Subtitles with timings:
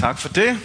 [0.00, 0.58] Tak for det.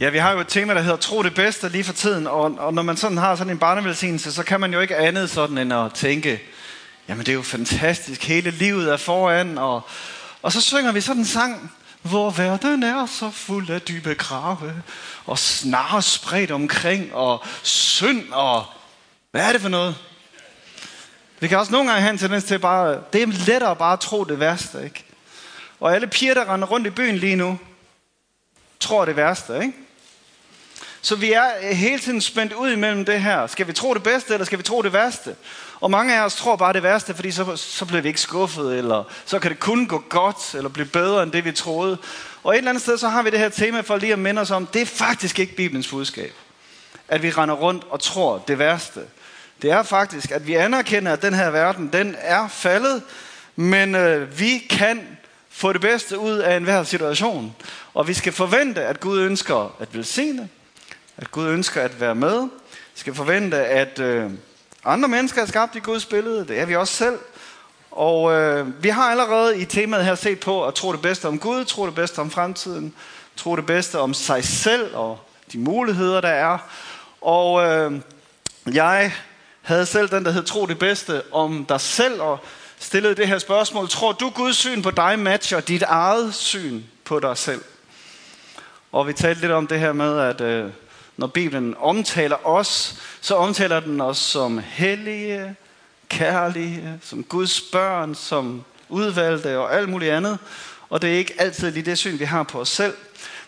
[0.00, 2.42] Ja, vi har jo et tema, der hedder Tro det bedste lige for tiden, og,
[2.58, 5.58] og når man sådan har sådan en barnevelsignelse, så kan man jo ikke andet sådan
[5.58, 6.42] end at tænke,
[7.08, 9.82] jamen det er jo fantastisk, hele livet er foran, og,
[10.42, 11.72] og så synger vi sådan en sang,
[12.02, 14.82] hvor verden er så fuld af dybe grave,
[15.26, 18.64] og snar spredt omkring, og synd, og
[19.30, 19.96] hvad er det for noget?
[21.42, 24.00] Vi kan også nogle gange have en tendens til bare, det er lettere bare at
[24.00, 25.04] tro det værste, ikke?
[25.80, 27.58] Og alle piger, der render rundt i byen lige nu,
[28.80, 29.72] tror det værste, ikke?
[31.00, 33.46] Så vi er hele tiden spændt ud imellem det her.
[33.46, 35.36] Skal vi tro det bedste, eller skal vi tro det værste?
[35.80, 38.78] Og mange af os tror bare det værste, fordi så, så bliver vi ikke skuffet,
[38.78, 41.98] eller så kan det kun gå godt, eller blive bedre end det, vi troede.
[42.42, 44.42] Og et eller andet sted, så har vi det her tema for lige at minde
[44.42, 46.32] os om, det er faktisk ikke Bibelens budskab.
[47.08, 49.00] At vi render rundt og tror det værste.
[49.62, 53.02] Det er faktisk, at vi anerkender, at den her verden, den er faldet,
[53.56, 55.18] men øh, vi kan
[55.50, 57.54] få det bedste ud af enhver situation.
[57.94, 60.48] Og vi skal forvente, at Gud ønsker at velsigne,
[61.16, 62.40] at Gud ønsker at være med.
[62.70, 64.30] Vi skal forvente, at øh,
[64.84, 66.48] andre mennesker er skabt i Guds billede.
[66.48, 67.18] Det er vi også selv.
[67.90, 71.38] Og øh, vi har allerede i temaet her set på at tro det bedste om
[71.38, 72.94] Gud, tro det bedste om fremtiden,
[73.36, 75.18] tro det bedste om sig selv og
[75.52, 76.58] de muligheder, der er.
[77.20, 78.00] Og øh,
[78.74, 79.12] jeg
[79.62, 82.38] havde selv den, der hed Tro det bedste om dig selv, og
[82.78, 83.88] stillede det her spørgsmål.
[83.88, 87.62] Tror du Guds syn på dig matcher dit eget syn på dig selv?
[88.92, 90.70] Og vi talte lidt om det her med, at øh,
[91.16, 95.56] når Bibelen omtaler os, så omtaler den os som hellige,
[96.08, 100.38] kærlige, som Guds børn, som udvalgte og alt muligt andet.
[100.90, 102.94] Og det er ikke altid lige det syn, vi har på os selv.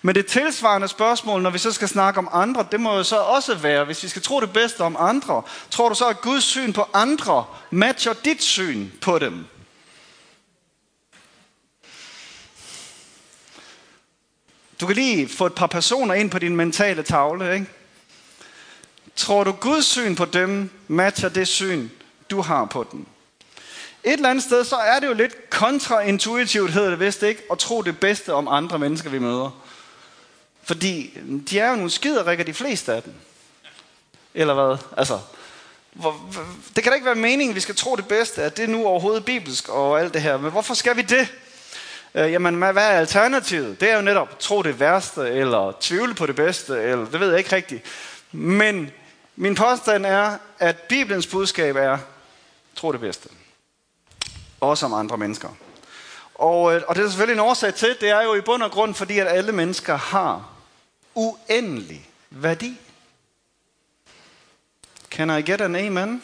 [0.06, 3.16] Men det tilsvarende spørgsmål, når vi så skal snakke om andre, det må jo så
[3.16, 6.44] også være, hvis vi skal tro det bedste om andre, tror du så, at Guds
[6.44, 9.46] syn på andre matcher dit syn på dem?
[14.80, 17.66] Du kan lige få et par personer ind på din mentale tavle, ikke?
[19.16, 21.88] Tror du Guds syn på dem matcher det syn,
[22.30, 23.06] du har på dem?
[24.04, 27.58] Et eller andet sted, så er det jo lidt kontraintuitivt, hedder det vist ikke, at
[27.58, 29.63] tro det bedste om andre mennesker, vi møder.
[30.64, 31.18] Fordi
[31.50, 33.14] de er jo nogle skiderikker, de fleste af dem.
[34.34, 34.78] Eller hvad?
[34.96, 35.18] Altså,
[35.92, 36.20] hvor,
[36.76, 38.68] det kan da ikke være meningen, at vi skal tro det bedste, at det er
[38.68, 40.36] nu overhovedet bibelsk og alt det her.
[40.36, 41.28] Men hvorfor skal vi det?
[42.14, 43.80] Øh, jamen, hvad er alternativet?
[43.80, 47.28] Det er jo netop tro det værste, eller tvivle på det bedste, eller det ved
[47.28, 47.82] jeg ikke rigtigt.
[48.32, 48.90] Men
[49.36, 51.98] min påstand er, at Bibelens budskab er,
[52.76, 53.28] tro det bedste.
[54.60, 55.48] Også om andre mennesker.
[56.34, 58.70] Og, øh, og det er selvfølgelig en årsag til, det er jo i bund og
[58.70, 60.53] grund, fordi at alle mennesker har
[61.14, 62.76] uendelig værdi.
[65.10, 66.22] Can I get an amen?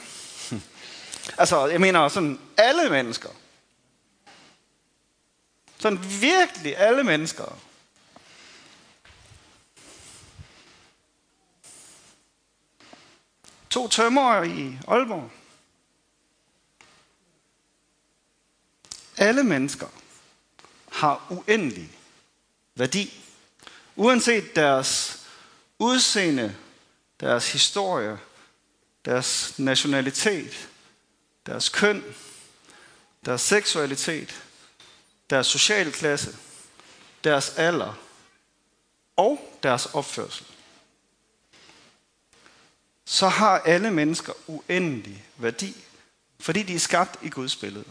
[1.39, 3.29] altså, jeg mener sådan, alle mennesker.
[5.79, 7.59] Sådan virkelig alle mennesker.
[13.71, 15.31] To tømmer i Aalborg.
[19.17, 19.87] Alle mennesker
[20.93, 21.91] har uendelig
[22.75, 23.30] værdi.
[24.01, 25.21] Uanset deres
[25.79, 26.57] udseende,
[27.21, 28.19] deres historie,
[29.05, 30.69] deres nationalitet,
[31.47, 32.05] deres køn,
[33.25, 34.43] deres seksualitet,
[35.31, 36.37] deres sociale klasse,
[37.25, 37.95] deres alder
[39.17, 40.47] og deres opførsel,
[43.05, 45.85] så har alle mennesker uendelig værdi,
[46.39, 47.85] fordi de er skabt i Guds billede.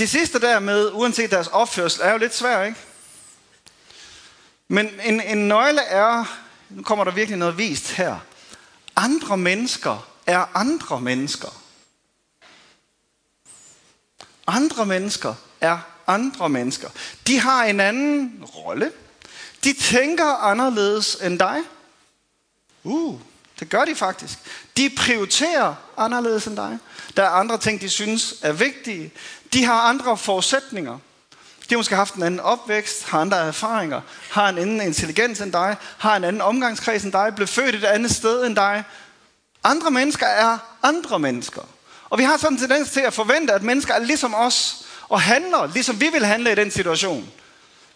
[0.00, 2.80] Det sidste der med, uanset deres opførsel, er jo lidt svært, ikke?
[4.68, 6.38] Men en, en nøgle er,
[6.68, 8.18] nu kommer der virkelig noget vist her.
[8.96, 11.62] Andre mennesker er andre mennesker.
[14.46, 16.90] Andre mennesker er andre mennesker.
[17.26, 18.92] De har en anden rolle.
[19.64, 21.58] De tænker anderledes end dig.
[22.84, 23.20] Uh,
[23.60, 24.38] det gør de faktisk.
[24.76, 26.78] De prioriterer anderledes end dig.
[27.16, 29.12] Der er andre ting, de synes er vigtige.
[29.52, 30.98] De har andre forudsætninger.
[31.70, 35.52] De har måske haft en anden opvækst, har andre erfaringer, har en anden intelligens end
[35.52, 38.84] dig, har en anden omgangskreds end dig, blev født et andet sted end dig.
[39.64, 41.62] Andre mennesker er andre mennesker.
[42.10, 45.20] Og vi har sådan en tendens til at forvente, at mennesker er ligesom os, og
[45.20, 47.30] handler, ligesom vi vil handle i den situation.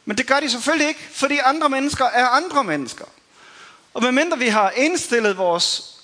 [0.04, 3.04] Men det gør de selvfølgelig ikke, fordi andre mennesker er andre mennesker.
[3.94, 5.94] Og medmindre vi har indstillet vores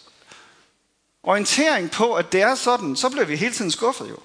[1.23, 4.19] orientering på, at det er sådan, så bliver vi hele tiden skuffet jo.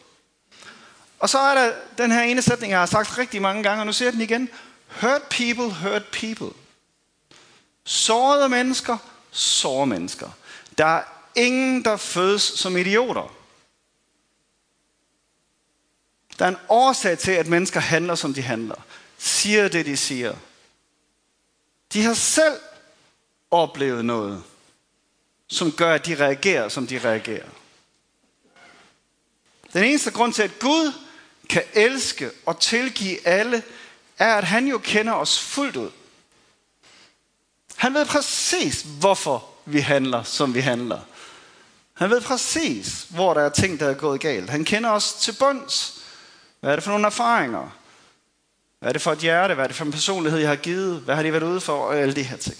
[1.19, 3.85] Og så er der den her ene sætning, jeg har sagt rigtig mange gange, og
[3.85, 4.49] nu siger jeg den igen.
[5.01, 6.61] Hurt people, hurt people.
[7.85, 8.97] Sårede mennesker,
[9.31, 10.29] sårede mennesker.
[10.77, 11.03] Der er
[11.35, 13.35] ingen, der fødes som idioter.
[16.39, 18.75] Der er en årsag til, at mennesker handler, som de handler.
[19.17, 20.35] Siger det, de siger.
[21.93, 22.59] De har selv
[23.55, 24.43] oplevet noget,
[25.47, 27.47] som gør, at de reagerer, som de reagerer.
[29.73, 30.93] Den eneste grund til, at Gud
[31.49, 33.63] kan elske og tilgive alle,
[34.17, 35.91] er, at han jo kender os fuldt ud.
[37.75, 40.99] Han ved præcis, hvorfor vi handler, som vi handler.
[41.93, 44.49] Han ved præcis, hvor der er ting, der er gået galt.
[44.49, 46.01] Han kender os til bunds.
[46.59, 47.69] Hvad er det for nogle erfaringer?
[48.79, 49.53] Hvad er det for et hjerte?
[49.53, 50.99] Hvad er det for en personlighed, jeg har givet?
[50.99, 51.73] Hvad har de været ude for?
[51.73, 52.57] Og alle de her ting.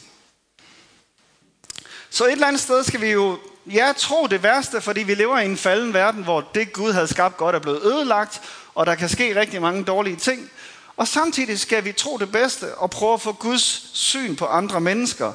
[2.15, 5.39] Så et eller andet sted skal vi jo, ja, tro det værste, fordi vi lever
[5.39, 8.41] i en falden verden, hvor det Gud havde skabt godt er blevet ødelagt,
[8.75, 10.49] og der kan ske rigtig mange dårlige ting.
[10.97, 14.81] Og samtidig skal vi tro det bedste og prøve at få Guds syn på andre
[14.81, 15.33] mennesker.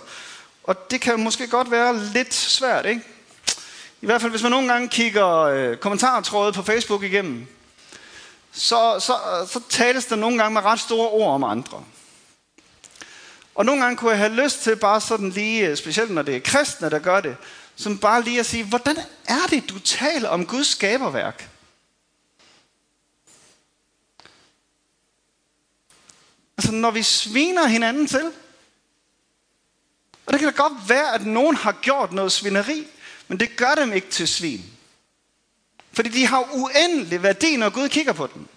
[0.65, 3.03] Og det kan måske godt være lidt svært, ikke?
[4.01, 7.47] I hvert fald, hvis man nogle gange kigger øh, kommentartråde på Facebook igennem,
[8.53, 9.15] så, så,
[9.53, 11.85] så tales der nogle gange med ret store ord om andre.
[13.55, 16.37] Og nogle gange kunne jeg have lyst til bare sådan lige, øh, specielt når det
[16.37, 17.37] er kristne, der gør det,
[17.77, 18.97] som bare lige at sige, hvordan
[19.29, 21.51] er det, du taler om Guds skaberværk?
[26.59, 28.33] Altså når vi sviner hinanden til.
[30.27, 32.87] Og det kan da godt være, at nogen har gjort noget svineri,
[33.29, 34.65] men det gør dem ikke til svin.
[35.93, 38.49] Fordi de har uendelig værdi, når Gud kigger på dem.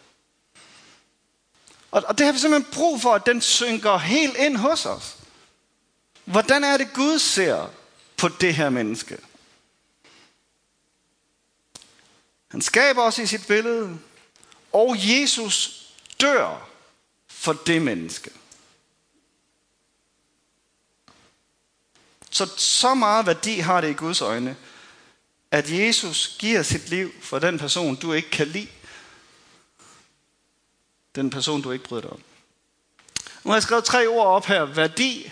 [1.93, 5.17] Og, og det har vi simpelthen brug for, at den synker helt ind hos os.
[6.25, 7.69] Hvordan er det, Gud ser
[8.17, 9.17] på det her menneske?
[12.47, 13.99] Han skaber os i sit billede,
[14.71, 15.85] og Jesus
[16.21, 16.69] dør
[17.27, 18.31] for det menneske.
[22.29, 24.55] Så så meget værdi har det i Guds øjne,
[25.51, 28.67] at Jesus giver sit liv for den person, du ikke kan lide.
[31.15, 32.19] Den person, du ikke bryder dig om.
[33.43, 34.65] Nu har jeg skrevet tre ord op her.
[34.65, 35.31] Værdi,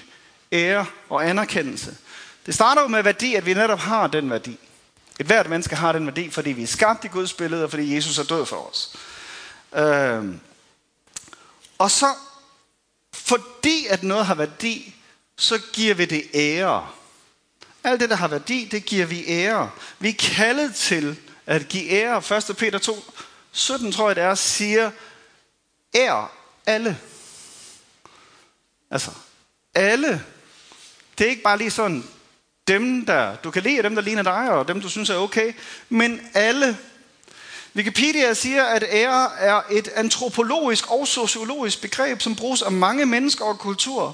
[0.52, 1.98] ære og anerkendelse.
[2.46, 4.60] Det starter jo med værdi, at vi netop har den værdi.
[5.20, 7.96] Et hvert menneske har den værdi, fordi vi er skabt i Guds billede, og fordi
[7.96, 8.96] Jesus er død for os.
[9.76, 10.40] Øhm.
[11.78, 12.14] Og så,
[13.14, 14.96] fordi at noget har værdi,
[15.38, 16.88] så giver vi det ære.
[17.84, 19.72] Alt det, der har værdi, det giver vi ære.
[20.00, 22.38] Vi er kaldet til at give ære.
[22.50, 22.58] 1.
[22.58, 23.04] Peter 2,
[23.52, 24.92] 17 tror jeg det er, siger,
[25.96, 26.32] ær
[26.66, 26.98] alle.
[28.92, 29.12] Altså,
[29.76, 30.26] alle.
[31.18, 32.04] Det er ikke bare lige sådan,
[32.68, 35.54] dem der, du kan lide, dem der ligner dig, og dem du synes er okay,
[35.90, 36.78] men alle.
[37.76, 43.46] Wikipedia siger, at ære er et antropologisk og sociologisk begreb, som bruges af mange mennesker
[43.46, 44.14] og kulturer,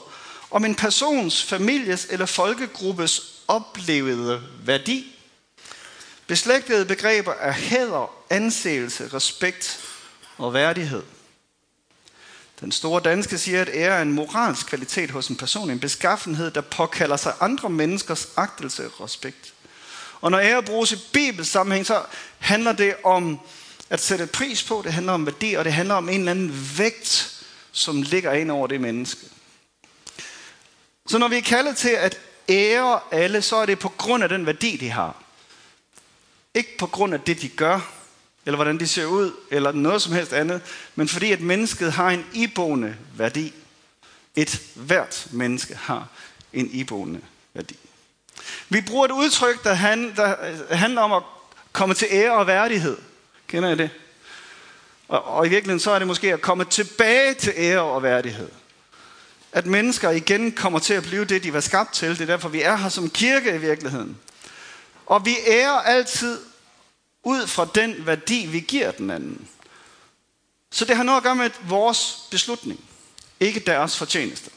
[0.51, 5.15] om en persons, families eller folkegruppes oplevede værdi.
[6.27, 9.79] Beslægtede begreber er hæder, anseelse, respekt
[10.37, 11.03] og værdighed.
[12.61, 16.51] Den store danske siger, at ære er en moralsk kvalitet hos en person, en beskaffenhed,
[16.51, 19.53] der påkalder sig andre menneskers agtelse og respekt.
[20.21, 22.03] Og når ære bruges i Bibels sammenhæng, så
[22.39, 23.39] handler det om
[23.89, 26.73] at sætte pris på, det handler om værdi, og det handler om en eller anden
[26.77, 29.25] vægt, som ligger ind over det menneske.
[31.07, 32.19] Så når vi er kaldet til at
[32.49, 35.23] ære alle, så er det på grund af den værdi, de har.
[36.53, 37.96] Ikke på grund af det, de gør,
[38.47, 40.61] eller hvordan de ser ud, eller noget som helst andet,
[40.95, 43.53] men fordi at mennesket har en iboende værdi.
[44.35, 46.07] Et hvert menneske har
[46.53, 47.21] en iboende
[47.53, 47.75] værdi.
[48.69, 49.73] Vi bruger et udtryk, der,
[50.75, 51.23] handler om at
[51.71, 52.97] komme til ære og værdighed.
[53.47, 53.89] Kender I det?
[55.07, 58.49] Og, og i virkeligheden så er det måske at komme tilbage til ære og værdighed
[59.51, 62.09] at mennesker igen kommer til at blive det, de var skabt til.
[62.09, 64.17] Det er derfor, vi er her som kirke i virkeligheden.
[65.05, 66.39] Og vi ærer altid
[67.27, 69.47] ud fra den værdi, vi giver den anden.
[70.71, 72.79] Så det har noget at gøre med vores beslutning,
[73.39, 74.51] ikke deres fortjeneste.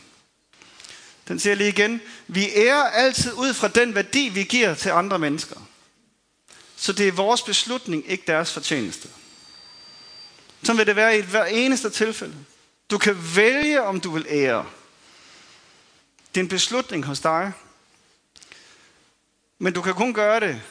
[1.28, 5.18] Den siger lige igen, vi ærer altid ud fra den værdi, vi giver til andre
[5.18, 5.60] mennesker.
[6.76, 9.08] Så det er vores beslutning, ikke deres fortjeneste.
[10.62, 12.34] Så vil det være i hver eneste tilfælde.
[12.90, 14.66] Du kan vælge, om du vil ære.
[16.34, 17.52] Det er en beslutning hos dig.
[19.58, 20.62] Men du kan kun gøre det,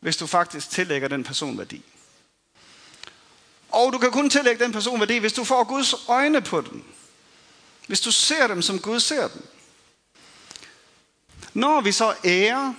[0.00, 1.82] hvis du faktisk tillægger den person værdi.
[3.70, 6.84] Og du kan kun tillægge den person værdi, hvis du får Guds øjne på den.
[7.86, 9.46] Hvis du ser dem, som Gud ser dem.
[11.54, 12.74] Når vi så ærer,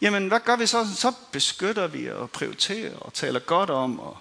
[0.00, 0.86] jamen hvad gør vi så?
[0.96, 4.00] Så beskytter vi og prioriterer og taler godt om.
[4.00, 4.18] Og,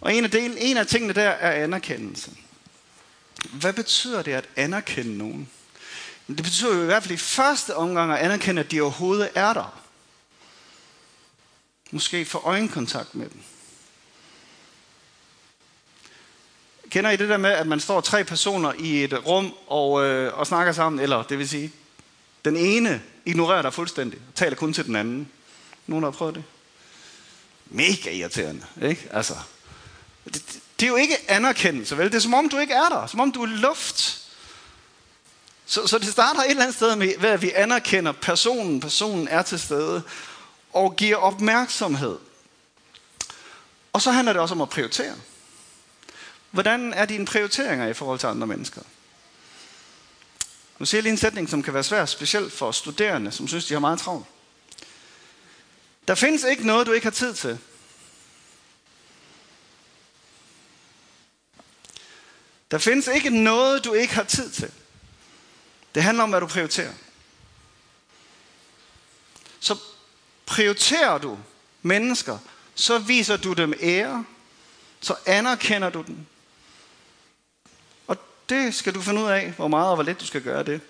[0.00, 2.30] og en, af del, en af tingene der er anerkendelse.
[3.52, 5.50] Hvad betyder det at anerkende nogen?
[6.28, 9.52] Det betyder jo i hvert fald i første omgang at anerkende, at de overhovedet er
[9.52, 9.83] der
[11.94, 13.40] måske få øjenkontakt med dem.
[16.88, 20.38] Kender I det der med, at man står tre personer i et rum og, øh,
[20.38, 21.72] og snakker sammen, eller det vil sige,
[22.44, 25.28] den ene ignorerer dig fuldstændig, og taler kun til den anden.
[25.86, 26.44] Nogen har prøvet det?
[27.66, 29.08] Mega irriterende, ikke?
[29.10, 29.34] Altså,
[30.24, 32.06] det, det er jo ikke anerkendelse, vel?
[32.06, 34.20] Det er som om, du ikke er der, som om du er luft.
[35.66, 39.28] Så, så det starter et eller andet sted med, ved at vi anerkender personen, personen
[39.28, 40.02] er til stede,
[40.74, 42.18] og giver opmærksomhed.
[43.92, 45.14] Og så handler det også om at prioritere.
[46.50, 48.82] Hvordan er dine prioriteringer i forhold til andre mennesker?
[50.78, 53.66] Nu siger jeg lige en sætning, som kan være svær, specielt for studerende, som synes,
[53.66, 54.26] de har meget travlt.
[56.08, 57.58] Der findes ikke noget, du ikke har tid til.
[62.70, 64.72] Der findes ikke noget, du ikke har tid til.
[65.94, 66.92] Det handler om, hvad du prioriterer.
[69.60, 69.76] Så
[70.46, 71.38] prioriterer du
[71.82, 72.38] mennesker,
[72.74, 74.24] så viser du dem ære,
[75.00, 76.26] så anerkender du dem.
[78.06, 78.16] Og
[78.48, 80.80] det skal du finde ud af, hvor meget og hvor lidt du skal gøre det.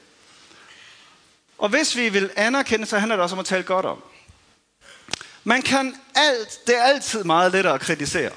[1.58, 4.02] Og hvis vi vil anerkende, så handler det også om at tale godt om.
[5.44, 8.32] Man kan alt, det er altid meget lettere at kritisere.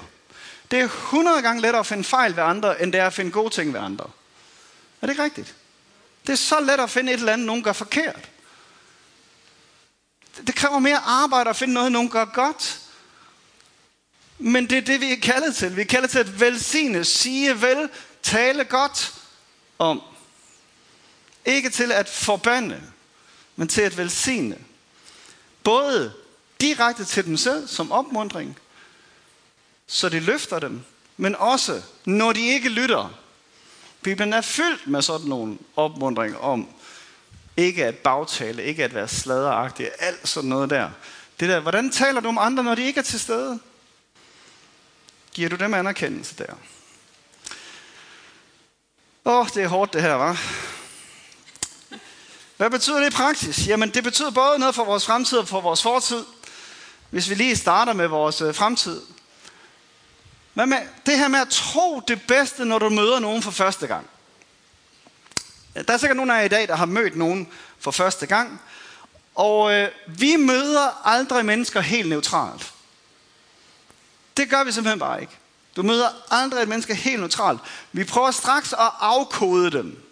[0.72, 3.32] Det er 100 gange lettere at finde fejl ved andre, end det er at finde
[3.32, 4.10] gode ting ved andre.
[5.02, 5.56] Er det ikke rigtigt?
[6.28, 8.30] Det er så let at finde et eller andet, nogen gør forkert.
[10.48, 12.80] Det kræver mere arbejde at finde noget, nogen gør godt.
[14.38, 15.76] Men det er det, vi er kaldet til.
[15.76, 17.90] Vi er kaldet til at velsigne, sige vel,
[18.24, 19.14] tale godt
[19.80, 20.02] om.
[21.46, 22.82] Ikke til at forbande,
[23.56, 24.58] men til at velsigne.
[25.64, 26.14] Både
[26.62, 28.60] direkte til dem selv som opmundring,
[29.88, 30.84] så det løfter dem,
[31.18, 33.20] men også når de ikke lytter.
[34.02, 36.70] Bibelen er fyldt med sådan nogle opmundringer om
[37.58, 40.90] ikke at bagtale, ikke at være sladeragtig, alt sådan noget der.
[41.40, 43.60] Det der, hvordan taler du om andre, når de ikke er til stede?
[45.34, 46.54] Giver du dem anerkendelse der?
[49.26, 50.42] Åh, oh, det er hårdt det her, var.
[52.58, 53.68] Hvad betyder det i praksis?
[53.68, 56.26] Jamen, det betyder både noget for vores fremtid og for vores fortid.
[57.10, 59.02] Hvis vi lige starter med vores øh, fremtid.
[60.54, 63.88] Hvad med det her med at tro det bedste, når du møder nogen for første
[63.88, 64.10] gang?
[65.84, 67.48] Der er sikkert nogen af jer i dag, der har mødt nogen
[67.80, 68.62] for første gang.
[69.36, 72.74] Og øh, vi møder aldrig mennesker helt neutralt.
[74.38, 75.38] Det gør vi simpelthen bare ikke.
[75.76, 77.60] Du møder aldrig et menneske helt neutralt.
[77.92, 80.04] Vi prøver straks at afkode dem.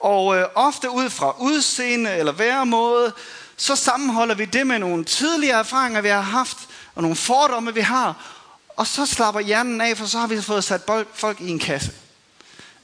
[0.00, 3.12] Og øh, ofte ud fra udseende eller væremåde,
[3.56, 6.58] så sammenholder vi det med nogle tidligere erfaringer, vi har haft,
[6.94, 8.14] og nogle fordomme, vi har.
[8.76, 10.82] Og så slapper hjernen af, for så har vi fået sat
[11.14, 11.92] folk i en kasse.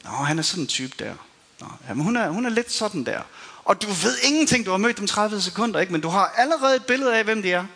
[0.04, 1.14] Nå, han er sådan en type der.
[1.62, 3.22] Nå, jamen, hun, er, hun er lidt sådan der.
[3.64, 5.92] Og du ved ingenting, du har mødt dem 30 sekunder, ikke?
[5.92, 7.66] men du har allerede et billede af, hvem de er.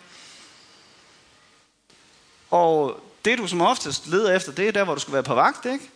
[2.49, 5.35] Og det du som oftest leder efter, det er der, hvor du skal være på
[5.35, 5.89] vagt, ikke?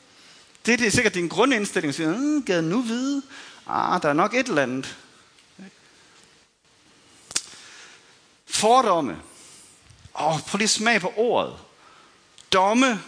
[0.66, 3.22] Det, det er sikkert din grundindstilling, siger, mm, gad nu vide?
[3.68, 4.98] Ah, der er nok et eller andet.
[8.46, 9.22] Fordomme.
[10.20, 11.54] Åh, oh, prøv lige smag på ordet.
[12.54, 13.02] Domme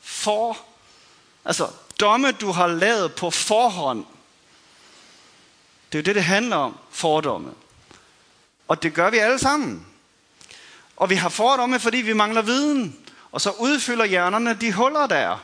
[0.00, 0.58] for.
[1.44, 4.04] Altså, domme, du har lavet på forhånd.
[5.92, 7.52] Det er jo det, det handler om, fordomme.
[8.68, 9.86] Og det gør vi alle sammen.
[10.96, 12.96] Og vi har fordomme, fordi vi mangler viden.
[13.32, 15.38] Og så udfylder hjernerne de huller, der er.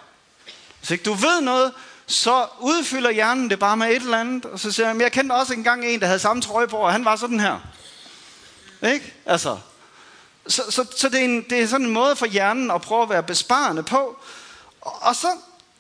[0.78, 1.72] Hvis ikke du ved noget,
[2.06, 4.44] så udfylder hjernen det bare med et eller andet.
[4.44, 6.92] Og så siger jeg, jeg kendte også engang en, der havde samme trøje på, og
[6.92, 7.58] han var sådan her.
[8.82, 9.14] Ikke?
[9.26, 9.58] Altså.
[10.46, 13.02] Så, så, så det, er en, det er sådan en måde for hjernen at prøve
[13.02, 14.20] at være besparende på.
[14.80, 15.28] Og, og så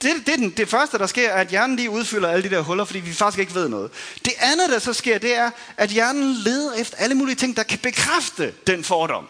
[0.02, 2.60] det, det, det, det første, der sker, er, at hjernen lige udfylder alle de der
[2.60, 3.90] huller, fordi vi faktisk ikke ved noget.
[4.24, 7.62] Det andet, der så sker, det er, at hjernen leder efter alle mulige ting, der
[7.62, 9.28] kan bekræfte den fordom.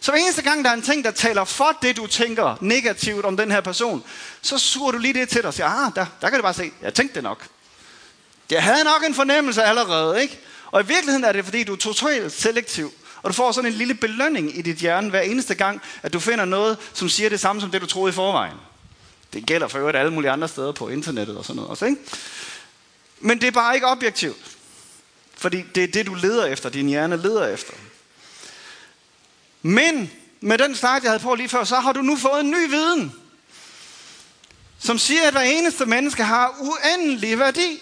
[0.00, 3.24] Så hver eneste gang, der er en ting, der taler for det, du tænker negativt
[3.24, 4.04] om den her person,
[4.42, 6.54] så suger du lige det til dig og siger, ah, der, der kan du bare
[6.54, 7.46] se, jeg tænkte det nok.
[8.50, 10.38] Jeg havde nok en fornemmelse allerede, ikke?
[10.70, 12.92] Og i virkeligheden er det, fordi du er totalt selektiv.
[13.22, 16.20] Og du får sådan en lille belønning i dit hjerne hver eneste gang, at du
[16.20, 18.56] finder noget, som siger det samme som det, du troede i forvejen.
[19.32, 22.00] Det gælder for øvrigt alle mulige andre steder på internettet og sådan noget også, ikke?
[23.20, 24.56] Men det er bare ikke objektivt.
[25.36, 27.72] Fordi det er det, du leder efter, din hjerne leder efter.
[29.62, 32.50] Men med den start, jeg havde på lige før, så har du nu fået en
[32.50, 33.14] ny viden,
[34.78, 37.80] som siger, at hver eneste menneske har uendelig værdi.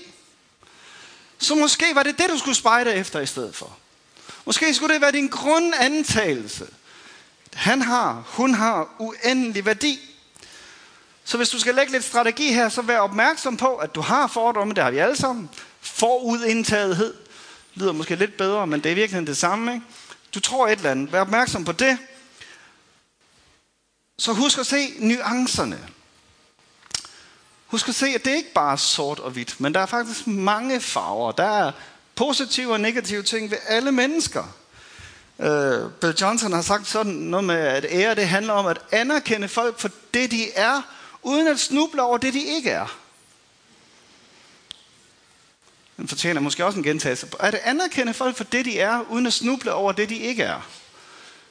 [1.38, 3.76] Så måske var det det, du skulle spejde efter i stedet for.
[4.44, 6.66] Måske skulle det være din grundantagelse.
[7.54, 10.15] Han har, hun har uendelig værdi.
[11.28, 14.26] Så hvis du skal lægge lidt strategi her, så vær opmærksom på, at du har
[14.26, 15.50] fordomme, det har vi alle sammen.
[15.80, 17.14] Forudindtagethed
[17.74, 19.74] lyder måske lidt bedre, men det er virkelig det samme.
[19.74, 19.86] Ikke?
[20.34, 21.12] Du tror et eller andet.
[21.12, 21.98] Vær opmærksom på det.
[24.18, 25.78] Så husk at se nuancerne.
[27.66, 30.26] Husk at se, at det ikke bare er sort og hvidt, men der er faktisk
[30.26, 31.32] mange farver.
[31.32, 31.72] Der er
[32.14, 34.44] positive og negative ting ved alle mennesker.
[35.38, 39.48] Uh, Bill Johnson har sagt sådan noget med, at ære det handler om at anerkende
[39.48, 40.82] folk for det, de er,
[41.26, 42.98] uden at snuble over det, de ikke er.
[45.96, 47.28] Den fortjener måske også en gentagelse.
[47.40, 50.68] At anerkende folk for det, de er, uden at snuble over det, de ikke er.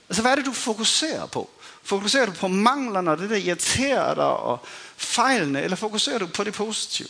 [0.09, 1.49] Altså, hvad er det, du fokuserer på?
[1.83, 4.59] Fokuserer du på manglerne og det, der irriterer dig, og
[4.97, 7.09] fejlene, eller fokuserer du på det positive?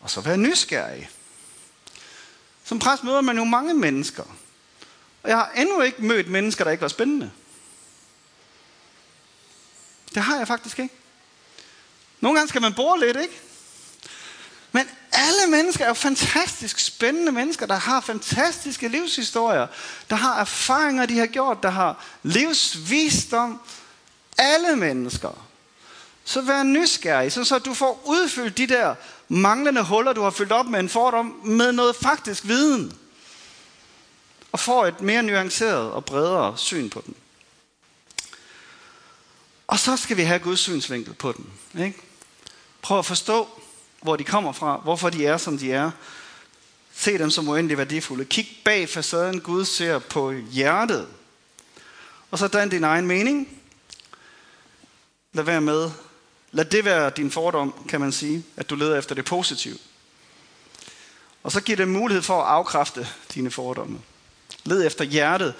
[0.00, 1.10] Og så vær nysgerrig.
[2.64, 4.24] Som præst møder man jo mange mennesker.
[5.22, 7.30] Og jeg har endnu ikke mødt mennesker, der ikke var spændende.
[10.14, 10.94] Det har jeg faktisk ikke.
[12.26, 13.40] Nogle gange skal man bore lidt, ikke?
[14.72, 19.66] Men alle mennesker er jo fantastisk spændende mennesker, der har fantastiske livshistorier,
[20.10, 23.60] der har erfaringer, de har gjort, der har livsvisdom.
[24.38, 25.46] Alle mennesker.
[26.24, 28.94] Så vær nysgerrig, så, så du får udfyldt de der
[29.28, 32.98] manglende huller, du har fyldt op med en fordom, med noget faktisk viden.
[34.52, 37.14] Og får et mere nuanceret og bredere syn på den.
[39.66, 41.46] Og så skal vi have Guds synsvinkel på den.
[41.84, 42.05] Ikke?
[42.86, 43.48] Prøv at forstå,
[44.02, 45.90] hvor de kommer fra, hvorfor de er, som de er.
[46.94, 48.24] Se dem som uendelig værdifulde.
[48.24, 51.08] Kig bag facaden, Gud ser på hjertet.
[52.30, 53.48] Og så dan din egen mening.
[55.32, 55.90] Lad være med.
[56.50, 59.78] Lad det være din fordom, kan man sige, at du leder efter det positive.
[61.42, 63.98] Og så giver det mulighed for at afkræfte dine fordomme.
[64.64, 65.54] Led efter hjertet.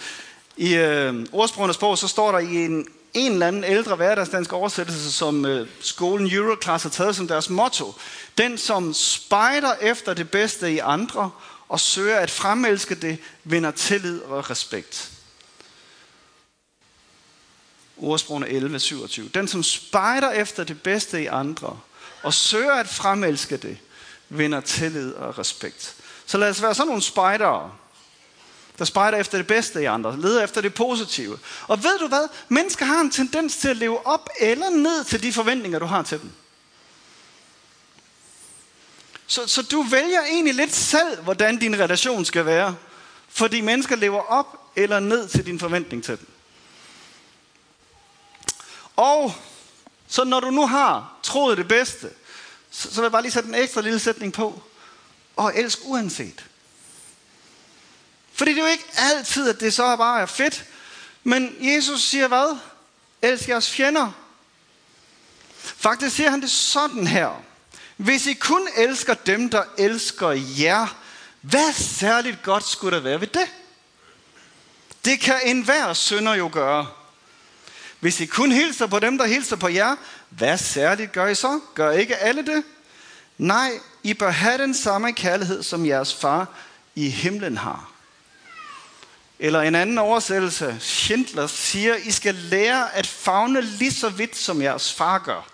[0.56, 5.12] I øh, ordsprogenes bog, så står der i en en eller anden ældre hverdagsdansk oversættelse,
[5.12, 7.94] som øh, skolen Euroclass har taget som deres motto.
[8.38, 11.30] Den, som spejder efter det bedste i andre
[11.68, 15.10] og søger at fremelske det, vinder tillid og respekt.
[17.96, 19.28] Ordsprogene 11, 27.
[19.28, 21.78] Den, som spejder efter det bedste i andre
[22.22, 23.78] og søger at fremelske det,
[24.28, 25.94] vinder tillid og respekt.
[26.26, 27.72] Så lad os være sådan nogle spejdere,
[28.78, 31.38] der spejder efter det bedste i andre, leder efter det positive.
[31.68, 32.28] Og ved du hvad?
[32.48, 36.02] Mennesker har en tendens til at leve op eller ned til de forventninger, du har
[36.02, 36.30] til dem.
[39.26, 42.76] Så, så du vælger egentlig lidt selv, hvordan din relation skal være.
[43.28, 46.28] Fordi mennesker lever op eller ned til din forventning til dem.
[48.96, 49.34] Og
[50.08, 52.10] så når du nu har troet det bedste,
[52.70, 54.62] så, så vil jeg bare lige sætte en ekstra lille sætning på.
[55.36, 56.44] Og elsk uanset.
[58.36, 60.64] Fordi det er jo ikke altid, at det så bare er fedt.
[61.24, 62.56] Men Jesus siger hvad?
[63.22, 64.12] Elsk jeres fjender.
[65.58, 67.42] Faktisk siger han det sådan her.
[67.96, 70.96] Hvis I kun elsker dem, der elsker jer,
[71.40, 73.48] hvad særligt godt skulle der være ved det?
[75.04, 76.86] Det kan enhver sønder jo gøre.
[78.00, 79.96] Hvis I kun hilser på dem, der hilser på jer,
[80.28, 81.60] hvad særligt gør I så?
[81.74, 82.64] Gør ikke alle det?
[83.38, 83.70] Nej,
[84.02, 86.48] I bør have den samme kærlighed, som jeres far
[86.94, 87.95] i himlen har.
[89.38, 94.62] Eller en anden oversættelse, Schindler siger, I skal lære at fagne lige så vidt, som
[94.62, 95.48] jeres far gør.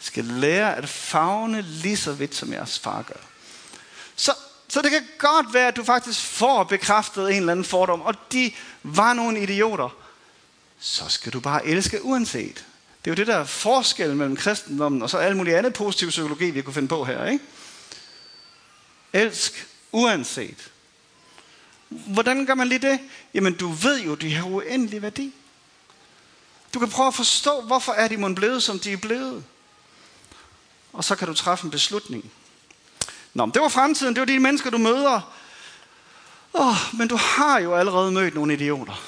[0.00, 3.20] I skal lære at fagne lige så vidt, som jeres far gør.
[4.16, 4.34] Så,
[4.68, 8.14] så det kan godt være, at du faktisk får bekræftet en eller anden fordom, og
[8.32, 9.96] de var nogle idioter.
[10.80, 12.64] Så skal du bare elske uanset.
[13.04, 16.50] Det er jo det der forskel mellem kristendommen og så alt muligt andet positiv psykologi,
[16.50, 17.26] vi kunne finde på her.
[17.26, 17.44] Ikke?
[19.12, 20.70] Elsk uanset.
[21.88, 23.00] Hvordan gør man lige det?
[23.34, 25.32] Jamen, du ved jo, de har uendelig værdi.
[26.74, 29.44] Du kan prøve at forstå, hvorfor er de blevet, som de er blevet.
[30.92, 32.30] Og så kan du træffe en beslutning.
[33.34, 34.14] Nå, men det var fremtiden.
[34.14, 35.32] Det var de mennesker, du møder.
[36.52, 39.02] Oh, men du har jo allerede mødt nogle idioter.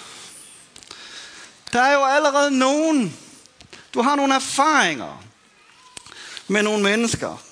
[1.72, 3.16] Der er jo allerede nogen.
[3.94, 5.24] Du har nogle erfaringer
[6.48, 7.42] med nogle mennesker.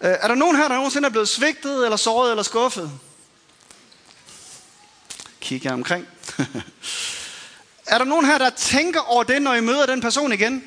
[0.00, 2.92] Øh, er der nogen her, der nogensinde er blevet svigtet, eller såret, eller skuffet?
[5.52, 6.06] Kigge jer omkring.
[7.92, 10.64] er der nogen her, der tænker over det, når I møder den person igen?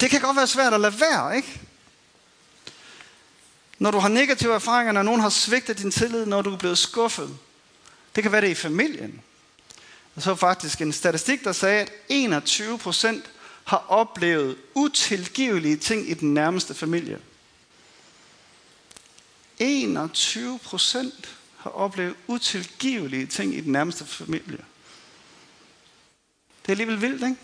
[0.00, 1.60] Det kan godt være svært at lade være, ikke?
[3.78, 6.78] Når du har negative erfaringer, når nogen har svigtet din tillid, når du er blevet
[6.78, 7.38] skuffet.
[8.14, 9.22] Det kan være det i familien.
[10.16, 13.24] Jeg så faktisk en statistik, der sagde, at 21 procent
[13.64, 17.18] har oplevet utilgivelige ting i den nærmeste familie.
[19.58, 24.64] 21 procent har oplevet utilgivelige ting i den nærmeste familie.
[26.62, 27.36] Det er alligevel vildt, ikke?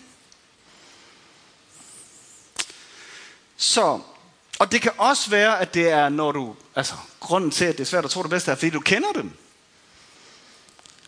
[3.57, 4.01] Så,
[4.59, 7.81] og det kan også være, at det er, når du, altså, grunden til, at det
[7.81, 9.33] er svært at tro det bedste, er, fordi du kender dem.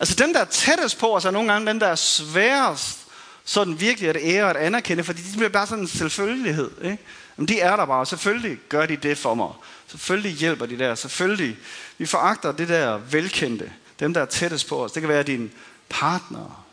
[0.00, 3.07] Altså dem, der er tættest på os, er nogle gange dem, der er sværest
[3.48, 6.70] sådan virkelig at ære og at anerkende, fordi de bliver bare sådan en selvfølgelighed.
[6.84, 6.98] Ikke?
[7.36, 9.52] Jamen, de er der bare, og selvfølgelig gør de det for mig.
[9.86, 11.58] Selvfølgelig hjælper de der, selvfølgelig.
[11.98, 14.92] Vi foragter det der velkendte, dem der er tættest på os.
[14.92, 15.52] Det kan være din
[15.88, 16.66] partner,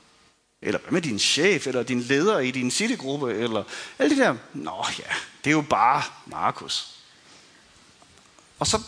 [0.62, 3.64] eller hvad med din chef, eller din leder i din citygruppe, eller
[4.00, 6.96] alle de der, nå ja, det er jo bare Markus.
[8.60, 8.82] Og så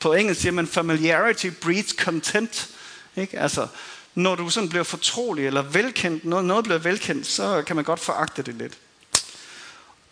[0.00, 2.70] på engelsk siger man, familiarity breeds contempt.
[3.16, 3.38] Ikke?
[3.38, 3.68] Altså,
[4.16, 8.00] når du sådan bliver fortrolig eller velkendt, når noget bliver velkendt, så kan man godt
[8.00, 8.78] foragte det lidt.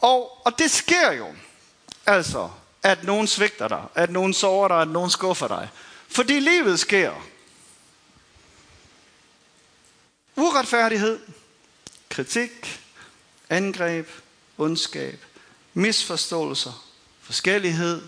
[0.01, 1.27] Og, og det sker jo,
[2.07, 2.51] altså,
[2.83, 5.69] at nogen svigter dig, at nogen sover dig, at nogen skuffer dig.
[6.09, 7.13] Fordi livet sker.
[10.37, 11.21] Uretfærdighed,
[12.09, 12.81] kritik,
[13.49, 14.09] angreb,
[14.59, 15.25] ondskab,
[15.75, 16.85] misforståelser,
[17.23, 18.03] forskellighed.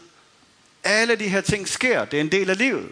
[0.84, 2.04] Alle de her ting sker.
[2.04, 2.90] Det er en del af livet.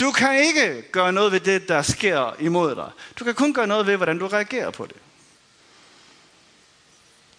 [0.00, 2.90] Du kan ikke gøre noget ved det, der sker imod dig.
[3.18, 4.96] Du kan kun gøre noget ved, hvordan du reagerer på det.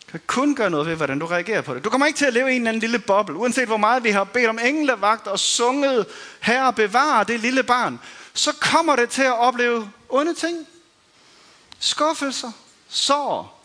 [0.08, 1.84] Du kan kun gøre noget ved, hvordan du reagerer på det.
[1.84, 3.36] Du kommer ikke til at leve i en eller anden lille boble.
[3.36, 6.06] Uanset hvor meget vi har bedt om englevagt og sunget,
[6.39, 8.00] herre bevare det lille barn,
[8.34, 10.67] så kommer det til at opleve onde ting.
[11.80, 12.52] Skuffelser,
[12.89, 13.63] sår.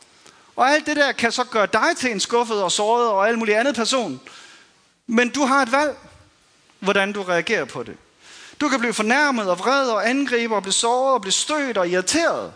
[0.56, 3.38] Og alt det der kan så gøre dig til en skuffet og såret og alt
[3.38, 4.20] muligt andet person.
[5.06, 5.96] Men du har et valg,
[6.78, 7.96] hvordan du reagerer på det.
[8.60, 11.88] Du kan blive fornærmet og vred og angribe og blive såret og blive stødt og
[11.88, 12.52] irriteret.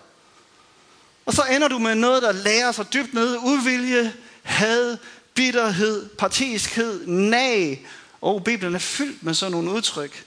[1.27, 3.37] Og så ender du med noget, der lærer sig dybt ned.
[3.37, 4.97] Uvilje, had,
[5.35, 7.87] bitterhed, partiskhed, nag.
[8.21, 10.25] Og Bibelen er fyldt med sådan nogle udtryk.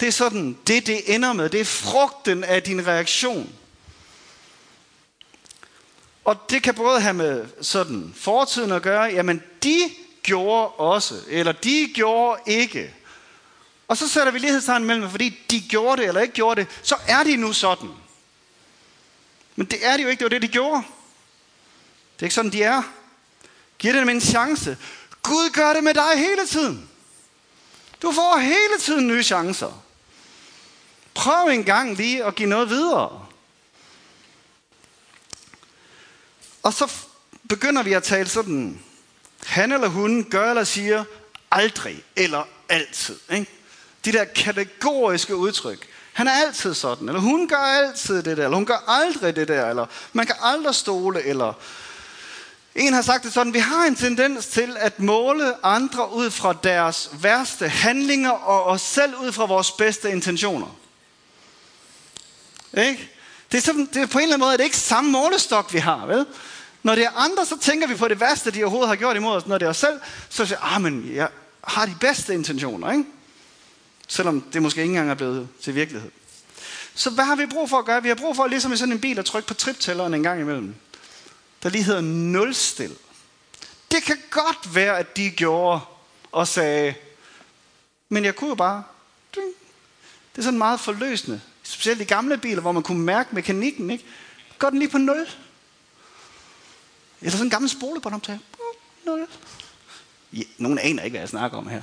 [0.00, 1.48] Det er sådan, det det ender med.
[1.48, 3.52] Det er frugten af din reaktion.
[6.24, 9.78] Og det kan både have med sådan fortiden at gøre, jamen de
[10.22, 12.94] gjorde også, eller de gjorde ikke.
[13.88, 16.96] Og så sætter vi lighedstegn mellem, fordi de gjorde det eller ikke gjorde det, så
[17.08, 17.90] er de nu sådan.
[19.56, 20.82] Men det er de jo ikke, det var det, de gjorde.
[22.16, 22.82] Det er ikke sådan, de er.
[23.78, 24.78] Giv dem en chance.
[25.22, 26.90] Gud gør det med dig hele tiden.
[28.02, 29.82] Du får hele tiden nye chancer.
[31.14, 33.26] Prøv en gang lige at give noget videre.
[36.62, 36.92] Og så
[37.48, 38.82] begynder vi at tale sådan,
[39.46, 41.04] han eller hun gør eller siger
[41.50, 43.18] aldrig eller altid.
[43.30, 43.55] Ikke?
[44.06, 45.86] De der kategoriske udtryk.
[46.12, 49.48] Han er altid sådan, eller hun gør altid det der, eller hun gør aldrig det
[49.48, 51.52] der, eller man kan aldrig stole, eller...
[52.74, 56.54] En har sagt det sådan, vi har en tendens til at måle andre ud fra
[56.62, 60.76] deres værste handlinger, og os selv ud fra vores bedste intentioner.
[62.78, 63.10] Ikke?
[63.52, 65.72] Det er, sådan, det er på en eller anden måde det er ikke samme målestok,
[65.72, 66.26] vi har, vel?
[66.82, 69.36] Når det er andre, så tænker vi på det værste, de overhovedet har gjort imod
[69.36, 69.46] os.
[69.46, 71.28] Når det er os selv, så siger vi, ah, men jeg
[71.64, 73.04] har de bedste intentioner, ikke?
[74.06, 76.10] Selvom det måske ikke engang er blevet til virkelighed.
[76.94, 78.02] Så hvad har vi brug for at gøre?
[78.02, 80.40] Vi har brug for, ligesom i sådan en bil, at trykke på triptælleren en gang
[80.40, 80.74] imellem.
[81.62, 82.96] Der lige hedder nulstil.
[83.90, 85.80] Det kan godt være, at de gjorde
[86.32, 86.94] og sagde,
[88.08, 88.82] men jeg kunne jo bare.
[89.34, 91.40] Det er sådan meget forløsende.
[91.62, 93.90] Specielt i gamle biler, hvor man kunne mærke mekanikken.
[93.90, 94.04] Ikke?
[94.58, 95.28] Går den lige på nul.
[97.20, 98.38] Eller sådan en gammel spolebåndoptager.
[99.06, 99.26] Nul.
[100.32, 101.82] Ja, nogen aner ikke, hvad jeg snakker om her.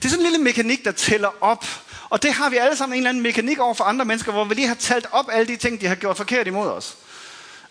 [0.00, 1.64] Det er sådan en lille mekanik, der tæller op.
[2.10, 4.44] Og det har vi alle sammen en eller anden mekanik over for andre mennesker, hvor
[4.44, 6.96] vi lige har talt op alle de ting, de har gjort forkert imod os.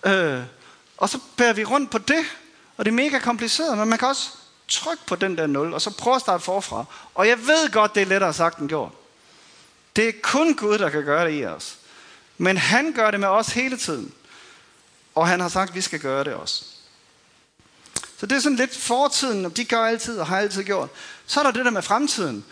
[0.06, 0.40] Øh,
[0.98, 2.26] og så bærer vi rundt på det,
[2.78, 4.30] og det er mega kompliceret, men man kan også
[4.68, 6.86] trykke på den der 0, og så prøve at starte forfra.
[7.16, 8.92] Og jeg ved godt, det er lettere sagt end gjort.
[9.96, 11.78] Det er kun Gud, der kan gøre det i os.
[12.38, 14.14] Men han gør det med os hele tiden.
[15.16, 16.66] Og han har sagt, at vi skal gøre det også.
[18.20, 20.90] Så det er sådan lidt fortiden, og de gør altid og har altid gjort.
[21.26, 22.46] Så er der det der med fremtiden.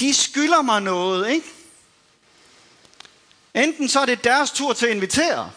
[0.00, 1.46] De skylder mig noget, ikke?
[3.54, 5.50] Enten så er det deres tur til at invitere,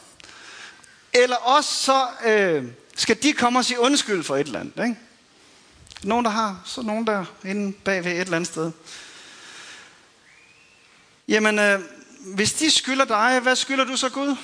[1.14, 4.84] eller også så øh, skal de komme og sige undskyld for et eller andet.
[4.84, 5.00] Ikke?
[6.04, 8.72] Nogen, der har, så nogen der inde bagved et eller andet sted.
[11.28, 11.80] Jamen, øh,
[12.36, 14.36] hvis de skylder dig, hvad skylder du så Gud?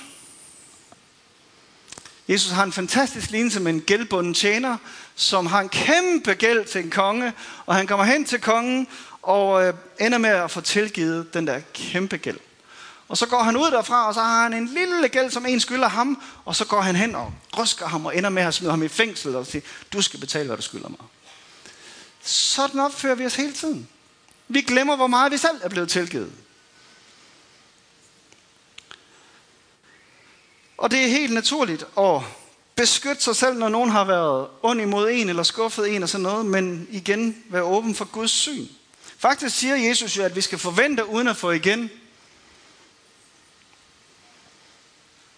[2.28, 4.76] Jesus har en fantastisk lignelse med en gældbunden tjener,
[5.14, 7.32] som har en kæmpe gæld til en konge,
[7.66, 8.86] og han kommer hen til kongen
[9.22, 12.38] og øh, ender med at få tilgivet den der kæmpe gæld.
[13.08, 15.60] Og så går han ud derfra, og så har han en lille gæld, som en
[15.60, 18.70] skylder ham, og så går han hen og rusker ham og ender med at smide
[18.70, 20.98] ham i fængsel og sige, du skal betale, hvad du skylder mig.
[22.22, 23.88] Sådan opfører vi os hele tiden.
[24.48, 26.32] Vi glemmer, hvor meget vi selv er blevet tilgivet.
[30.82, 32.20] Og det er helt naturligt at
[32.74, 36.22] beskytte sig selv, når nogen har været ond imod en eller skuffet en og sådan
[36.22, 38.66] noget, men igen være åben for Guds syn.
[39.18, 41.90] Faktisk siger Jesus jo, at vi skal forvente uden at få igen.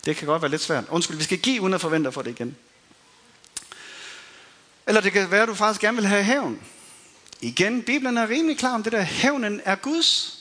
[0.05, 0.85] Det kan godt være lidt svært.
[0.89, 2.57] Undskyld, vi skal give uden at forvente at få det igen.
[4.87, 6.61] Eller det kan være, at du faktisk gerne vil have hævn.
[7.41, 9.03] Igen, Bibelen er rimelig klar om det der.
[9.03, 10.39] Hævnen er Guds.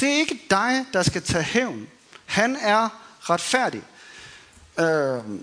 [0.00, 1.88] Det er ikke dig, der skal tage hævn.
[2.26, 3.82] Han er retfærdig.
[4.78, 5.40] Øh,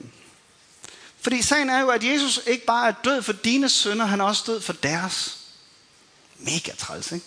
[1.21, 4.25] fordi sagen er jo, at Jesus ikke bare er død for dine sønner, han er
[4.25, 5.37] også død for deres.
[6.37, 7.25] Mega træls, ikke?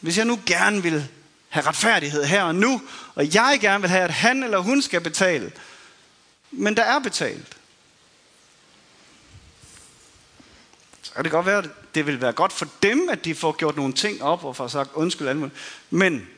[0.00, 1.08] Hvis jeg nu gerne vil
[1.48, 2.82] have retfærdighed her og nu,
[3.14, 5.52] og jeg gerne vil have, at han eller hun skal betale,
[6.50, 7.56] men der er betalt,
[11.02, 13.52] så kan det godt være, at det vil være godt for dem, at de får
[13.52, 15.52] gjort nogle ting op og får sagt undskyld alt
[15.90, 16.28] Men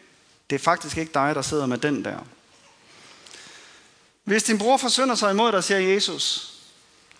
[0.50, 2.18] det er faktisk ikke dig, der sidder med den der.
[4.24, 6.54] Hvis din bror forsynder sig imod dig, siger Jesus,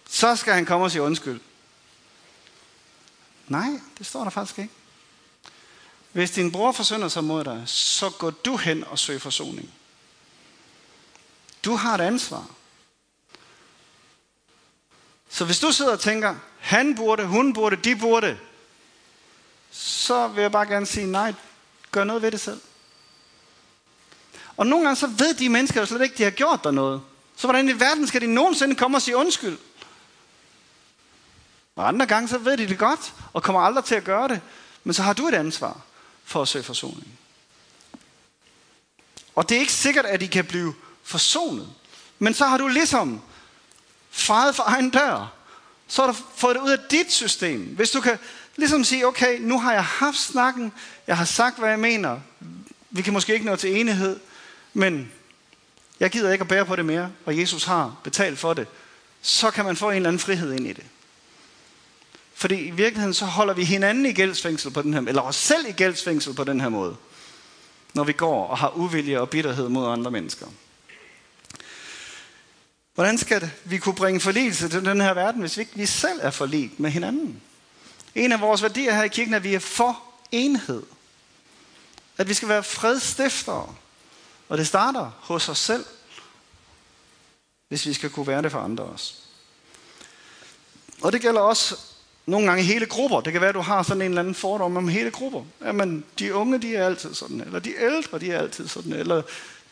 [0.08, 1.40] så skal han komme og sige undskyld.
[3.48, 4.72] Nej, det står der faktisk ikke.
[6.12, 9.74] Hvis din bror forsynder sig mod dig, så går du hen og søger forsoning.
[11.64, 12.50] Du har et ansvar.
[15.28, 18.38] Så hvis du sidder og tænker, han burde, hun burde, de burde,
[19.70, 21.34] så vil jeg bare gerne sige, nej,
[21.90, 22.60] gør noget ved det selv.
[24.60, 27.02] Og nogle gange så ved de mennesker jo slet ikke, de har gjort der noget.
[27.36, 29.58] Så hvordan i verden skal de nogensinde komme og sige undskyld?
[31.76, 34.40] Og andre gange så ved de det godt, og kommer aldrig til at gøre det.
[34.84, 35.80] Men så har du et ansvar
[36.24, 37.18] for at søge forsoning.
[39.34, 41.68] Og det er ikke sikkert, at de kan blive forsonet.
[42.18, 43.20] Men så har du ligesom
[44.10, 45.32] fejret for egen dør.
[45.88, 47.60] Så har du fået det ud af dit system.
[47.60, 48.18] Hvis du kan
[48.56, 50.72] ligesom sige, okay, nu har jeg haft snakken,
[51.06, 52.20] jeg har sagt, hvad jeg mener.
[52.90, 54.20] Vi kan måske ikke nå til enighed,
[54.72, 55.12] men
[56.00, 58.66] jeg gider ikke at bære på det mere, og Jesus har betalt for det.
[59.22, 60.84] Så kan man få en eller anden frihed ind i det.
[62.34, 65.66] Fordi i virkeligheden så holder vi hinanden i gældsfængsel på den her eller os selv
[65.68, 66.96] i gældsfængsel på den her måde.
[67.94, 70.46] Når vi går og har uvilje og bitterhed mod andre mennesker.
[72.94, 76.20] Hvordan skal vi kunne bringe forligelse til den her verden, hvis vi ikke vi selv
[76.22, 77.42] er forligt med hinanden?
[78.14, 80.02] En af vores værdier her i kirken er, at vi er for
[80.32, 80.82] enhed.
[82.18, 83.74] At vi skal være fredstiftere.
[84.50, 85.84] Og det starter hos os selv,
[87.68, 89.14] hvis vi skal kunne være det for andre også.
[91.02, 91.76] Og det gælder også
[92.26, 93.20] nogle gange hele grupper.
[93.20, 95.44] Det kan være, at du har sådan en eller anden fordom om hele grupper.
[95.64, 99.22] Jamen, de unge, de er altid sådan, eller de ældre, de er altid sådan, eller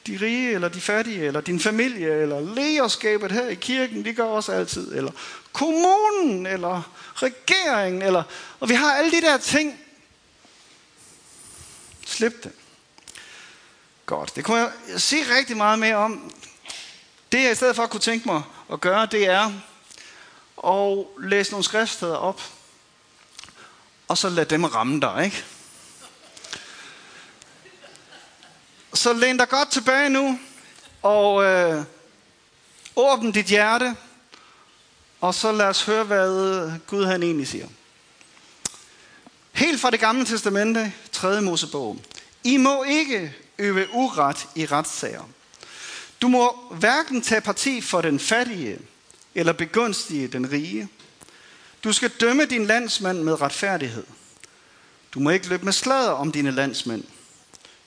[0.06, 4.24] de rige, eller de fattige, eller din familie, eller lederskabet her i kirken, de gør
[4.24, 5.12] også altid, eller
[5.52, 8.22] kommunen, eller regeringen, eller...
[8.60, 9.80] Og vi har alle de der ting.
[12.06, 12.52] Slip det.
[14.08, 14.36] Godt.
[14.36, 16.32] Det kunne jeg sige rigtig meget mere om.
[17.32, 18.42] Det jeg i stedet for kunne tænke mig
[18.72, 19.52] at gøre, det er
[20.56, 22.42] og læse nogle skriftsteder op,
[24.08, 25.44] og så lad dem ramme dig, ikke?
[28.94, 30.38] Så læn dig godt tilbage nu,
[31.02, 31.84] og øh,
[32.96, 33.96] åbn dit hjerte,
[35.20, 37.68] og så lad os høre, hvad øh, Gud han egentlig siger.
[39.52, 41.40] Helt fra det gamle testamente, 3.
[41.40, 41.98] Mosebog.
[42.44, 45.28] I må ikke øve uret i retssager.
[46.22, 48.78] Du må hverken tage parti for den fattige,
[49.34, 50.88] eller begunstige den rige.
[51.84, 54.04] Du skal dømme din landsmand med retfærdighed.
[55.14, 57.04] Du må ikke løbe med slader om dine landsmænd.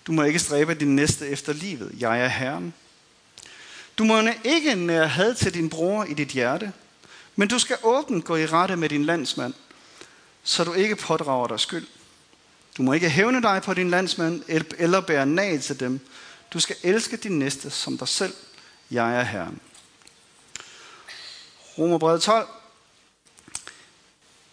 [0.08, 1.96] Du må ikke stræbe din næste efter livet.
[2.00, 2.74] Jeg er Herren.
[3.98, 6.72] Du må ikke nære had til din bror i dit hjerte,
[7.36, 9.54] men du skal åbent gå i rette med din landsmand,
[10.44, 11.88] så du ikke pådrager dig skyld.
[12.78, 14.44] Du må ikke hævne dig på din landsmand
[14.78, 16.00] eller bære nag til dem.
[16.54, 18.34] Du skal elske din næste som dig selv.
[18.92, 19.60] Jeg er Herren.
[21.78, 22.48] Romerbrevet 12.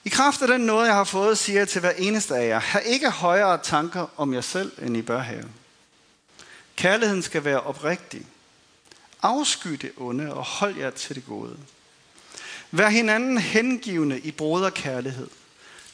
[0.04, 2.59] I kraft af den noget, jeg har fået, siger jeg til hver eneste af jer,
[2.59, 5.44] har ikke højere tanker om jer selv, end I bør have.
[6.76, 8.26] Kærligheden skal være oprigtig.
[9.22, 11.57] Afsky det onde og hold jer til det gode.
[12.70, 15.28] Vær hinanden hengivende i broderkærlighed.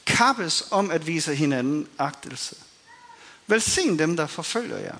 [0.07, 2.57] Kappes om at vise hinanden agtelse.
[3.47, 4.97] Velsign dem, der forfølger jer.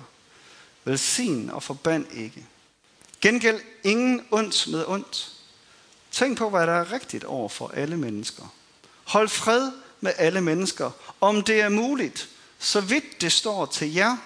[0.83, 2.45] Velsign og forband ikke.
[3.21, 5.31] Gengæld ingen ondt med ondt.
[6.11, 8.53] Tænk på, hvad der er rigtigt over for alle mennesker.
[9.03, 10.91] Hold fred med alle mennesker,
[11.21, 14.17] om det er muligt, så vidt det står til jer.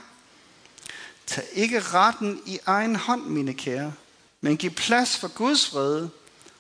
[1.28, 3.94] Tag ikke retten i egen hånd, mine kære,
[4.42, 6.10] men giv plads for Guds vrede,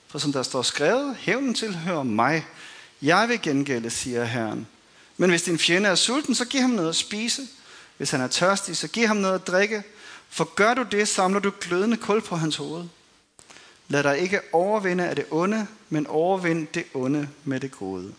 [0.07, 2.45] for som der står skrevet, hævnen tilhører mig.
[3.01, 4.67] Jeg vil gengælde, siger Herren.
[5.17, 7.47] Men hvis din fjende er sulten, så giv ham noget at spise.
[7.97, 9.83] Hvis han er tørstig, så giv ham noget at drikke.
[10.29, 12.85] For gør du det, samler du glødende kul på hans hoved.
[13.87, 18.13] Lad dig ikke overvinde af det onde, men overvind det onde med det gode.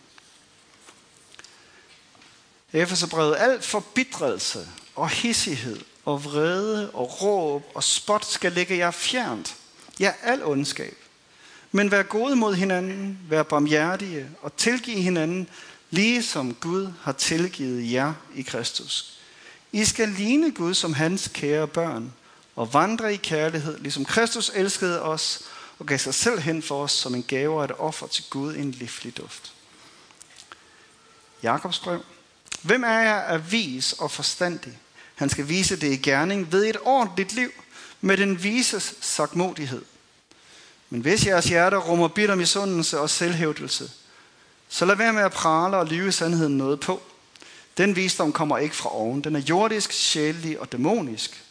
[2.73, 9.55] Efeserbrevet, alt forbidrelse og hissighed og vrede og råb og spot skal ligge jer fjernt.
[9.99, 10.97] Ja, al ondskab.
[11.71, 15.47] Men vær gode mod hinanden, vær barmhjertige og tilgiv hinanden,
[15.89, 19.17] lige som Gud har tilgivet jer i Kristus.
[19.71, 22.13] I skal ligne Gud som hans kære børn
[22.55, 25.41] og vandre i kærlighed, ligesom Kristus elskede os
[25.79, 28.55] og gav sig selv hen for os som en gave og et offer til Gud
[28.55, 29.53] en livlig duft.
[31.43, 32.03] Jakobs brev.
[32.61, 34.79] Hvem er jeg er vis og forstandig?
[35.15, 37.49] Han skal vise det i gerning ved et ordentligt liv
[38.01, 39.81] med den vises sagtmodighed.
[40.91, 43.91] Men hvis jeres hjerter rummer bitter misundelse og selvhævdelse,
[44.69, 47.01] så lad være med at prale og lyve sandheden noget på.
[47.77, 49.21] Den visdom kommer ikke fra oven.
[49.21, 51.43] Den er jordisk, sjælelig og dæmonisk.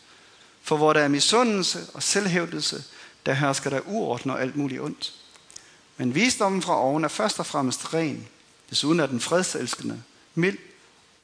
[0.62, 2.84] For hvor der er misundelse og selvhævdelse,
[3.26, 5.14] der hersker der uorden og alt muligt ondt.
[5.96, 8.28] Men visdommen fra oven er først og fremmest ren.
[8.70, 10.02] Desuden er den fredselskende,
[10.34, 10.58] mild,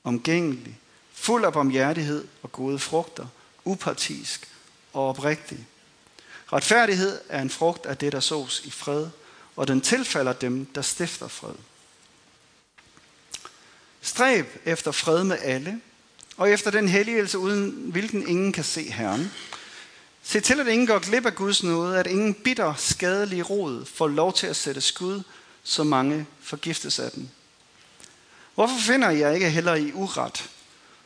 [0.05, 0.79] omgængelig,
[1.13, 3.27] fuld af barmhjertighed og gode frugter,
[3.65, 4.49] upartisk
[4.93, 5.67] og oprigtig.
[6.53, 9.09] Retfærdighed er en frugt af det, der sås i fred,
[9.57, 11.55] og den tilfalder dem, der stifter fred.
[14.01, 15.81] Stræb efter fred med alle,
[16.37, 19.33] og efter den helligelse, uden hvilken ingen kan se Herren.
[20.23, 24.09] Se til, at ingen går glip af Guds nåde, at ingen bitter, skadelig rod får
[24.09, 25.23] lov til at sætte skud,
[25.65, 27.31] så mange forgiftes af den.
[28.55, 30.51] Hvorfor finder I jer ikke heller i uret?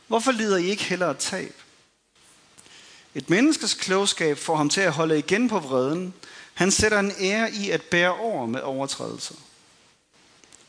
[0.07, 1.60] Hvorfor lider I ikke heller tab?
[3.15, 6.13] Et menneskes klogskab får ham til at holde igen på vreden.
[6.53, 9.35] Han sætter en ære i at bære over med overtrædelser.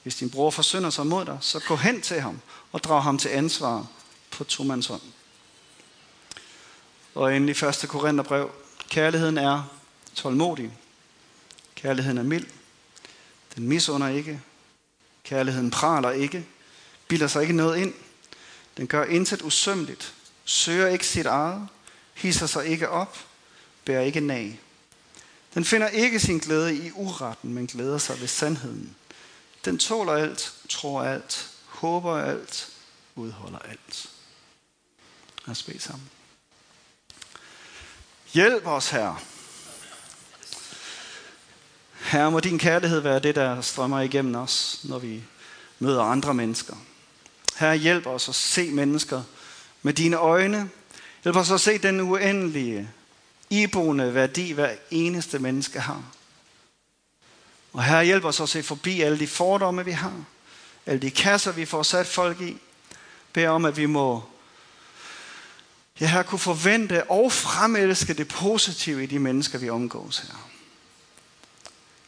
[0.02, 2.40] Hvis din bror forsynder sig mod dig, så gå hen til ham
[2.72, 3.86] og drag ham til ansvar
[4.30, 5.02] på tomands hånd.
[7.14, 7.84] Og endelig 1.
[7.88, 8.50] Korintherbrev.
[8.88, 9.62] Kærligheden er
[10.14, 10.72] tålmodig.
[11.74, 12.46] Kærligheden er mild.
[13.56, 14.40] Den misunder ikke.
[15.24, 16.46] Kærligheden praler ikke.
[17.08, 17.94] Bilder sig ikke noget ind.
[18.76, 20.14] Den gør intet usømmeligt.
[20.44, 21.68] Søger ikke sit eget.
[22.14, 23.18] Hisser sig ikke op.
[23.84, 24.60] Bærer ikke nag.
[25.54, 28.96] Den finder ikke sin glæde i uretten, men glæder sig ved sandheden.
[29.64, 32.68] Den tåler alt, tror alt, håber alt,
[33.14, 34.10] udholder alt.
[35.46, 36.10] Lad os bede sammen.
[38.32, 39.18] Hjælp os, Herre.
[42.00, 45.22] Herre, må din kærlighed være det, der strømmer igennem os, når vi
[45.78, 46.76] møder andre mennesker.
[47.56, 49.22] Herre, hjælp os at se mennesker
[49.82, 50.70] med dine øjne.
[51.24, 52.90] Hjælp os at se den uendelige,
[53.50, 56.02] iboende værdi, hver eneste menneske har.
[57.72, 60.24] Og her hjælp os at se forbi alle de fordomme, vi har.
[60.86, 62.56] Alle de kasser, vi får sat folk i.
[63.32, 64.22] Bed om, at vi må
[66.00, 70.48] ja, her kunne forvente og fremelske det positive i de mennesker, vi omgås her.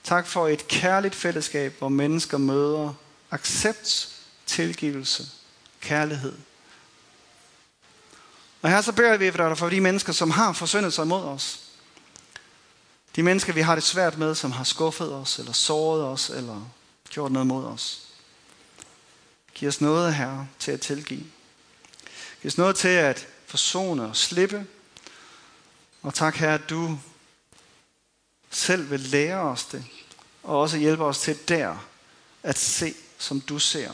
[0.05, 2.95] Tak for et kærligt fællesskab, hvor mennesker møder
[3.31, 4.09] accept,
[4.47, 5.27] tilgivelse,
[5.81, 6.35] kærlighed.
[8.65, 11.61] Og her så beder vi dig for de mennesker, som har forsøndet sig mod os.
[13.17, 16.71] De mennesker, vi har det svært med, som har skuffet os, eller såret os, eller
[17.11, 18.03] gjort noget mod os.
[19.55, 21.25] Giv os noget, her til at tilgive.
[22.43, 24.67] Giv os noget til at forsone og slippe.
[26.03, 26.99] Og tak, Herre, at du
[28.51, 29.85] selv vil lære os det,
[30.43, 31.87] og også hjælpe os til der
[32.43, 33.91] at se, som du ser.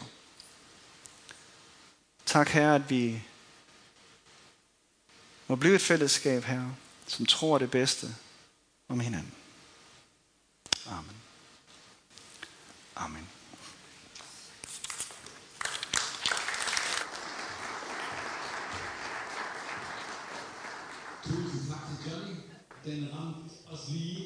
[2.26, 3.22] Tak, Herre, at vi
[5.50, 6.70] må blive et fællesskab, her,
[7.06, 8.06] som tror det bedste
[8.88, 9.32] om hinanden.
[10.86, 11.16] Amen.
[12.96, 13.28] Amen.
[21.24, 22.36] Tusind tak til Johnny.
[22.84, 24.19] Den ramte os lige,